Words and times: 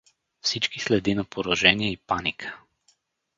Всички 0.41 0.79
следи 0.79 1.15
на 1.15 1.23
поражение 1.23 1.91
и 1.91 1.97
паника. 1.97 2.61